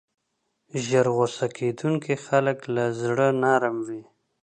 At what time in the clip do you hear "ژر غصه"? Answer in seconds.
0.85-1.47